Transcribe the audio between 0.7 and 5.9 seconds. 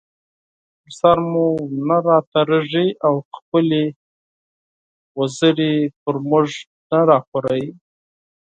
پر سر مو نه راتېريږي او خپلې وزرې